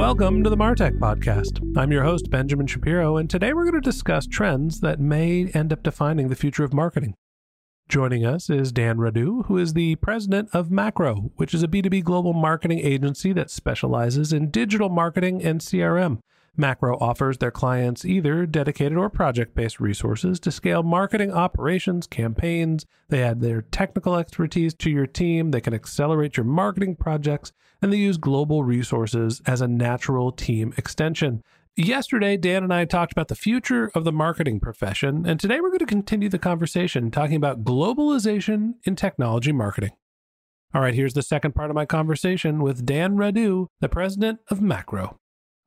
[0.00, 1.76] Welcome to the Martech Podcast.
[1.76, 5.74] I'm your host, Benjamin Shapiro, and today we're going to discuss trends that may end
[5.74, 7.12] up defining the future of marketing.
[7.86, 12.02] Joining us is Dan Radu, who is the president of Macro, which is a B2B
[12.02, 16.20] global marketing agency that specializes in digital marketing and CRM.
[16.56, 22.84] Macro offers their clients either dedicated or project based resources to scale marketing operations, campaigns.
[23.08, 25.50] They add their technical expertise to your team.
[25.50, 30.74] They can accelerate your marketing projects, and they use global resources as a natural team
[30.76, 31.42] extension.
[31.76, 35.68] Yesterday, Dan and I talked about the future of the marketing profession, and today we're
[35.68, 39.92] going to continue the conversation talking about globalization in technology marketing.
[40.74, 44.60] All right, here's the second part of my conversation with Dan Radu, the president of
[44.60, 45.19] Macro.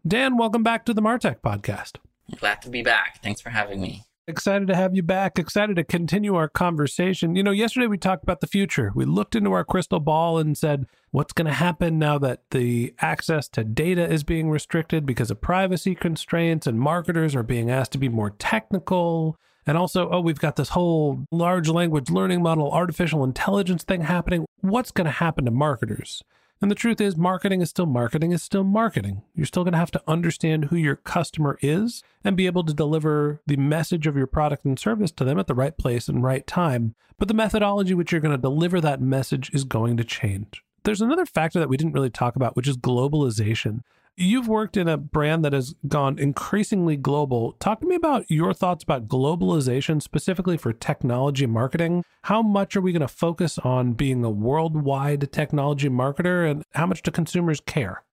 [0.05, 1.95] Dan, welcome back to the Martech podcast.
[2.37, 3.21] Glad to be back.
[3.23, 4.03] Thanks for having me.
[4.27, 5.39] Excited to have you back.
[5.39, 7.37] Excited to continue our conversation.
[7.37, 8.91] You know, yesterday we talked about the future.
[8.93, 12.93] We looked into our crystal ball and said, what's going to happen now that the
[12.99, 17.93] access to data is being restricted because of privacy constraints and marketers are being asked
[17.93, 19.37] to be more technical?
[19.65, 24.45] And also, oh, we've got this whole large language learning model, artificial intelligence thing happening.
[24.59, 26.21] What's going to happen to marketers?
[26.61, 29.23] And the truth is, marketing is still marketing, is still marketing.
[29.35, 32.73] You're still going to have to understand who your customer is and be able to
[32.73, 36.23] deliver the message of your product and service to them at the right place and
[36.23, 36.95] right time.
[37.17, 40.63] But the methodology which you're going to deliver that message is going to change.
[40.83, 43.81] There's another factor that we didn't really talk about, which is globalization.
[44.15, 47.53] You've worked in a brand that has gone increasingly global.
[47.53, 52.05] Talk to me about your thoughts about globalization, specifically for technology marketing.
[52.21, 56.85] How much are we going to focus on being a worldwide technology marketer, and how
[56.85, 58.03] much do consumers care?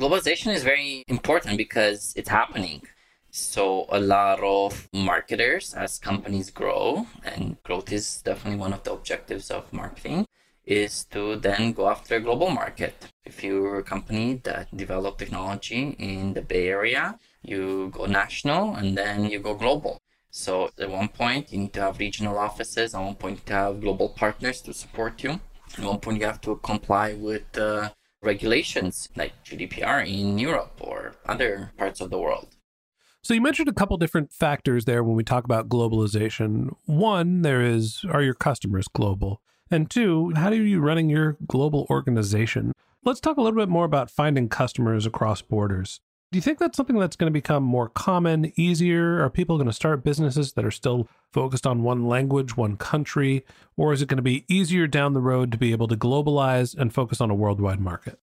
[0.00, 2.80] Globalization is very important because it's happening.
[3.30, 8.92] So, a lot of marketers, as companies grow, and growth is definitely one of the
[8.94, 10.26] objectives of marketing,
[10.66, 12.94] is to then go after a global market.
[13.24, 18.96] If you're a company that develop technology in the Bay Area, you go national and
[18.96, 20.00] then you go global.
[20.30, 22.94] So at one point you need to have regional offices.
[22.94, 25.40] At one point you have global partners to support you.
[25.78, 27.90] At one point you have to comply with uh,
[28.22, 32.48] regulations like GDPR in Europe or other parts of the world.
[33.22, 36.74] So you mentioned a couple different factors there when we talk about globalization.
[36.84, 39.40] One, there is are your customers global?
[39.74, 42.70] And two, how are you running your global organization?
[43.02, 45.98] Let's talk a little bit more about finding customers across borders.
[46.30, 49.20] Do you think that's something that's going to become more common, easier?
[49.20, 53.44] Are people going to start businesses that are still focused on one language, one country?
[53.76, 56.76] Or is it going to be easier down the road to be able to globalize
[56.78, 58.20] and focus on a worldwide market?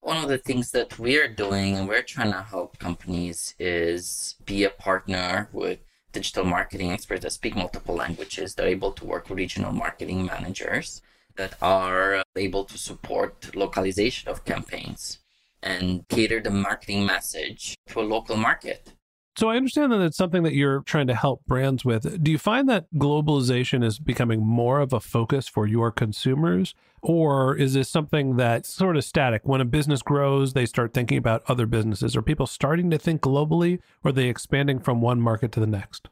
[0.00, 4.64] One of the things that we're doing and we're trying to help companies is be
[4.64, 5.78] a partner with
[6.12, 8.54] digital marketing experts that speak multiple languages.
[8.54, 11.02] They're able to work with regional marketing managers
[11.36, 15.18] that are able to support localization of campaigns
[15.62, 18.92] and cater the marketing message to a local market.
[19.38, 22.24] So I understand that it's something that you're trying to help brands with.
[22.24, 26.74] Do you find that globalization is becoming more of a focus for your consumers?
[27.02, 29.42] Or is this something that's sort of static?
[29.44, 32.16] When a business grows, they start thinking about other businesses.
[32.16, 35.68] Are people starting to think globally or are they expanding from one market to the
[35.68, 36.08] next?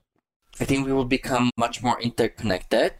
[0.61, 2.93] I think we will become much more interconnected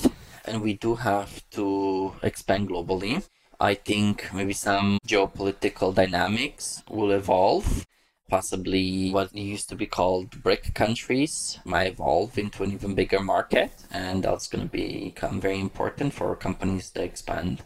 [0.45, 3.25] and we do have to expand globally.
[3.61, 7.87] I think maybe some geopolitical dynamics will evolve
[8.29, 13.71] possibly what used to be called BRIC countries might evolve into an even bigger market.
[13.91, 17.63] And that's going to become very important for companies to expand.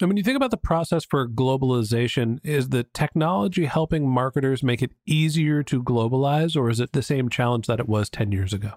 [0.00, 4.80] And when you think about the process for globalization, is the technology helping marketers make
[4.80, 8.52] it easier to globalize, or is it the same challenge that it was 10 years
[8.52, 8.74] ago?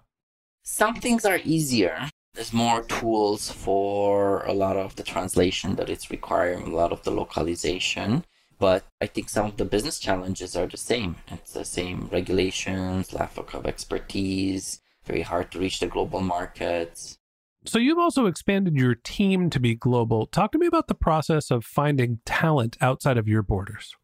[0.63, 2.09] Some things are easier.
[2.33, 7.03] There's more tools for a lot of the translation that it's requiring, a lot of
[7.03, 8.25] the localization.
[8.61, 11.15] But I think some of the business challenges are the same.
[11.29, 17.17] It's the same regulations, lack of expertise, very hard to reach the global markets.
[17.65, 20.27] So you've also expanded your team to be global.
[20.27, 23.95] Talk to me about the process of finding talent outside of your borders.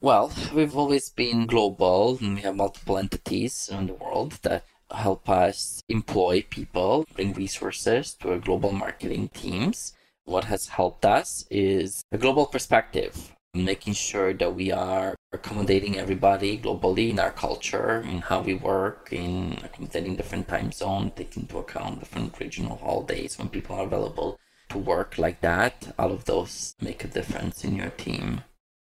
[0.00, 5.28] Well, we've always been global and we have multiple entities in the world that help
[5.28, 9.92] us employ people, bring resources to our global marketing teams.
[10.24, 16.58] What has helped us is a global perspective making sure that we are accommodating everybody
[16.58, 21.58] globally in our culture, in how we work, in accommodating different time zones, taking into
[21.58, 25.94] account different regional holidays when people are available to work like that.
[25.98, 28.42] All of those make a difference in your team.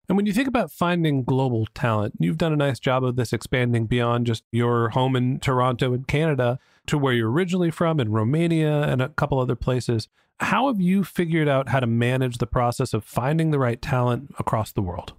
[0.10, 3.34] And when you think about finding global talent, you've done a nice job of this
[3.34, 8.12] expanding beyond just your home in Toronto in Canada to where you're originally from in
[8.12, 10.08] Romania and a couple other places.
[10.40, 14.36] How have you figured out how to manage the process of finding the right talent
[14.38, 15.14] across the world?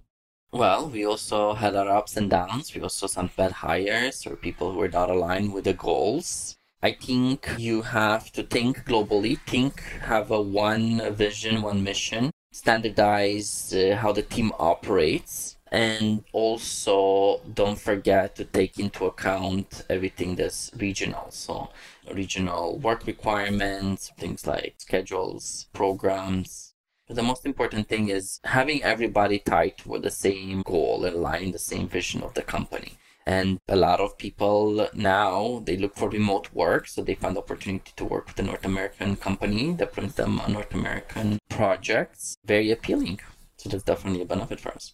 [0.51, 2.73] Well, we also had our ups and downs.
[2.73, 6.55] We also some bad hires or people who were not aligned with the goals.
[6.81, 13.73] I think you have to think globally, think, have a one vision, one mission, standardize
[13.73, 20.71] uh, how the team operates, and also don't forget to take into account everything that's
[20.77, 21.27] regional.
[21.29, 21.69] So
[22.13, 26.73] regional work requirements, things like schedules, programs.
[27.07, 31.59] But the most important thing is having everybody tied toward the same goal and the
[31.59, 32.93] same vision of the company.
[33.25, 37.41] And a lot of people now they look for remote work, so they find the
[37.41, 42.35] opportunity to work with a North American company that brings them North American projects.
[42.43, 43.19] Very appealing.
[43.57, 44.93] So that's definitely a benefit for us.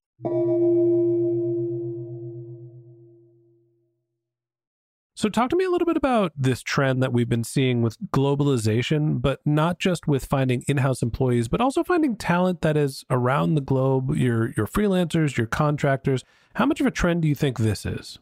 [5.21, 7.95] So, talk to me a little bit about this trend that we've been seeing with
[8.09, 13.05] globalization, but not just with finding in house employees, but also finding talent that is
[13.07, 16.23] around the globe, your, your freelancers, your contractors.
[16.55, 18.17] How much of a trend do you think this is?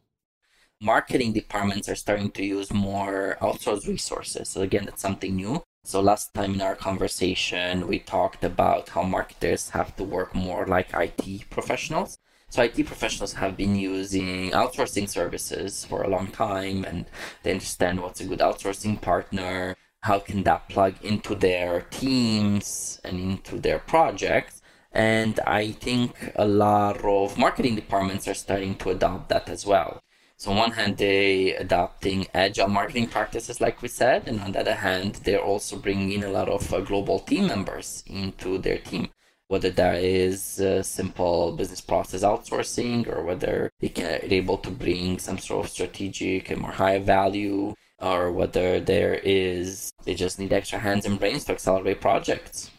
[0.81, 4.49] Marketing departments are starting to use more outsourced resources.
[4.49, 5.63] So, again, that's something new.
[5.85, 10.65] So, last time in our conversation, we talked about how marketers have to work more
[10.65, 12.17] like IT professionals.
[12.51, 17.05] So IT professionals have been using outsourcing services for a long time and
[17.43, 23.19] they understand what's a good outsourcing partner, how can that plug into their teams and
[23.19, 24.63] into their projects.
[24.91, 30.01] And I think a lot of marketing departments are starting to adopt that as well.
[30.35, 34.61] So on one hand, they adopting agile marketing practices, like we said, and on the
[34.61, 38.79] other hand, they're also bringing in a lot of uh, global team members into their
[38.79, 39.09] team
[39.49, 45.37] whether that is simple business process outsourcing or whether they can, able to bring some
[45.37, 50.79] sort of strategic and more high value or whether there is they just need extra
[50.79, 52.69] hands and brains to accelerate projects.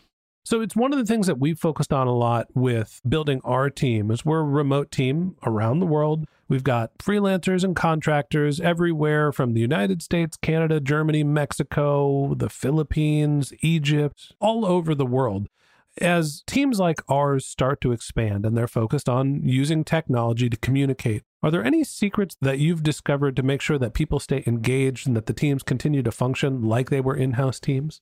[0.45, 3.69] So it's one of the things that we've focused on a lot with building our
[3.69, 6.27] team is we're a remote team around the world.
[6.49, 13.53] We've got freelancers and contractors everywhere from the United States, Canada, Germany, Mexico, the Philippines,
[13.61, 15.49] Egypt, all over the world.
[15.99, 21.25] As teams like ours start to expand and they're focused on using technology to communicate,
[21.43, 25.17] are there any secrets that you've discovered to make sure that people stay engaged and
[25.17, 28.01] that the teams continue to function like they were in house teams?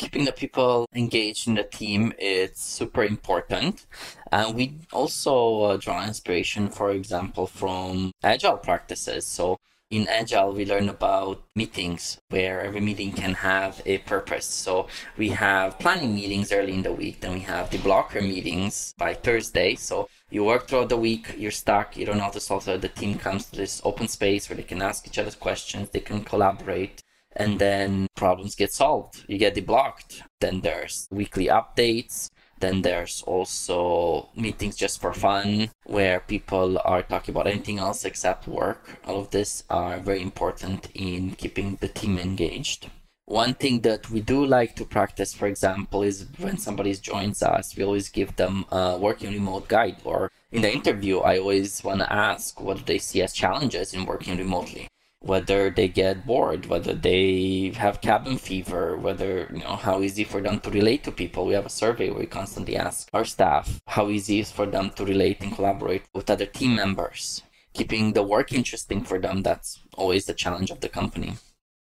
[0.00, 3.86] keeping the people engaged in the team is super important.
[4.32, 9.26] And we also uh, draw inspiration, for example, from agile practices.
[9.26, 9.58] So
[9.90, 14.46] in agile we learn about meetings where every meeting can have a purpose.
[14.46, 18.94] So we have planning meetings early in the week then we have the blocker meetings
[18.96, 19.74] by thursday.
[19.74, 22.80] So you work throughout the week you're stuck you don't know how to solve it.
[22.80, 26.00] The team comes to this open space where they can ask each other questions they
[26.00, 27.02] can collaborate
[27.34, 29.24] and then problems get solved.
[29.26, 36.20] You get deblocked then there's weekly updates then there's also meetings just for fun where
[36.20, 38.98] people are talking about anything else except work.
[39.04, 42.90] All of this are very important in keeping the team engaged.
[43.26, 47.76] One thing that we do like to practice, for example, is when somebody joins us,
[47.76, 49.98] we always give them a working remote guide.
[50.04, 54.04] Or in the interview, I always want to ask what they see as challenges in
[54.04, 54.88] working remotely
[55.20, 60.40] whether they get bored, whether they have cabin fever, whether, you know, how easy for
[60.40, 61.46] them to relate to people.
[61.46, 64.90] We have a survey where we constantly ask our staff how easy is for them
[64.96, 67.42] to relate and collaborate with other team members.
[67.74, 71.34] Keeping the work interesting for them, that's always the challenge of the company.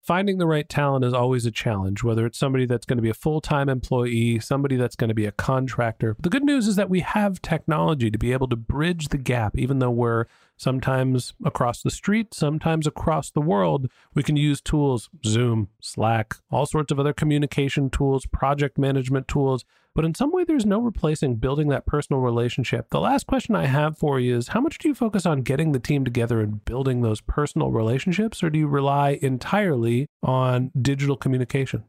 [0.03, 3.09] Finding the right talent is always a challenge, whether it's somebody that's going to be
[3.09, 6.17] a full time employee, somebody that's going to be a contractor.
[6.19, 9.57] The good news is that we have technology to be able to bridge the gap,
[9.57, 10.25] even though we're
[10.57, 13.89] sometimes across the street, sometimes across the world.
[14.13, 19.65] We can use tools, Zoom, Slack, all sorts of other communication tools, project management tools.
[19.95, 22.89] But in some way, there's no replacing building that personal relationship.
[22.89, 25.71] The last question I have for you is how much do you focus on getting
[25.71, 31.15] the team together and building those personal relationships, or do you rely entirely on digital
[31.15, 31.83] communication?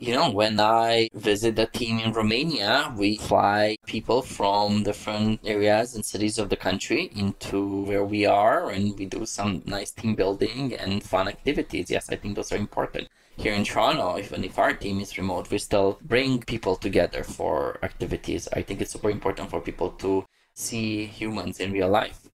[0.00, 5.96] You know, when I visit the team in Romania, we fly people from different areas
[5.96, 10.14] and cities of the country into where we are, and we do some nice team
[10.14, 11.90] building and fun activities.
[11.90, 13.08] Yes, I think those are important.
[13.36, 17.80] Here in Toronto, even if our team is remote, we still bring people together for
[17.82, 18.46] activities.
[18.52, 20.24] I think it's super important for people to
[20.54, 22.28] see humans in real life.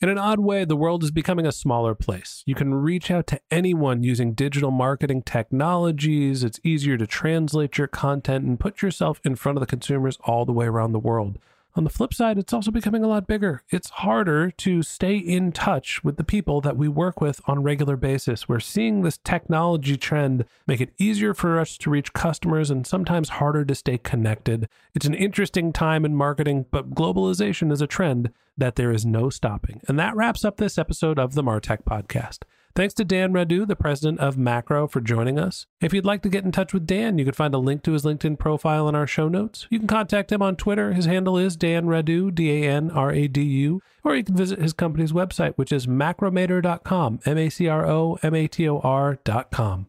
[0.00, 2.42] In an odd way, the world is becoming a smaller place.
[2.46, 6.42] You can reach out to anyone using digital marketing technologies.
[6.42, 10.44] It's easier to translate your content and put yourself in front of the consumers all
[10.44, 11.38] the way around the world.
[11.76, 13.64] On the flip side, it's also becoming a lot bigger.
[13.68, 17.62] It's harder to stay in touch with the people that we work with on a
[17.62, 18.48] regular basis.
[18.48, 23.28] We're seeing this technology trend make it easier for us to reach customers and sometimes
[23.28, 24.68] harder to stay connected.
[24.94, 29.28] It's an interesting time in marketing, but globalization is a trend that there is no
[29.28, 29.80] stopping.
[29.88, 32.40] And that wraps up this episode of the Martech Podcast.
[32.76, 35.66] Thanks to Dan Radu, the president of Macro, for joining us.
[35.80, 37.92] If you'd like to get in touch with Dan, you can find a link to
[37.92, 39.68] his LinkedIn profile in our show notes.
[39.70, 40.92] You can contact him on Twitter.
[40.92, 44.36] His handle is Dan Radu, D A N R A D U, or you can
[44.36, 48.68] visit his company's website, which is macromator.com, M A C R O M A T
[48.68, 49.86] O R.com.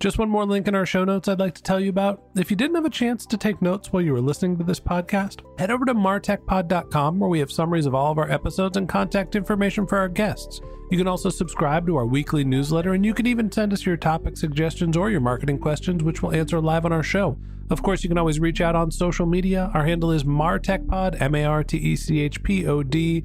[0.00, 2.22] Just one more link in our show notes I'd like to tell you about.
[2.36, 4.80] If you didn't have a chance to take notes while you were listening to this
[4.80, 8.88] podcast, head over to martechpod.com where we have summaries of all of our episodes and
[8.88, 10.60] contact information for our guests.
[10.90, 13.96] You can also subscribe to our weekly newsletter, and you can even send us your
[13.96, 17.38] topic suggestions or your marketing questions, which we'll answer live on our show.
[17.70, 19.70] Of course, you can always reach out on social media.
[19.72, 23.24] Our handle is MarTechPod, M A R T E C H P O D,